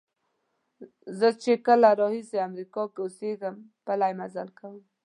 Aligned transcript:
زه 1.19 1.27
چې 1.41 1.51
کله 1.65 1.89
راهیسې 2.01 2.37
امریکا 2.47 2.83
کې 2.93 2.99
اوسېږم 3.05 3.55
پلی 3.85 4.11
مزل 4.19 4.49
کوم. 4.59 4.77